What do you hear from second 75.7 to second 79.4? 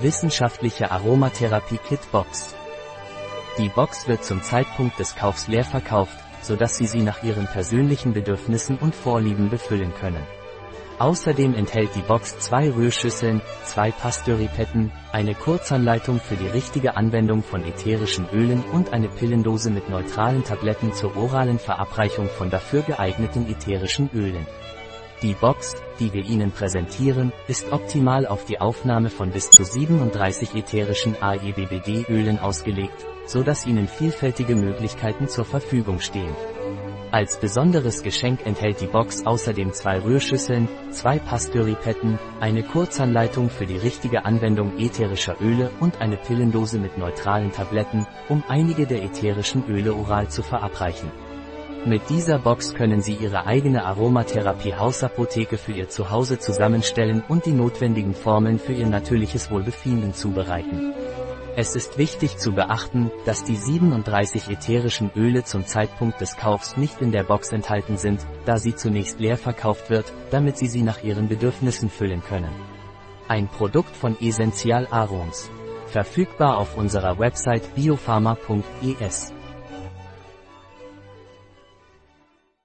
Verfügbar auf unserer Website biopharma.es.